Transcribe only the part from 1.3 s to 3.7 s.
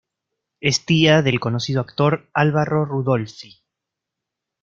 conocido actor Álvaro Rudolphy.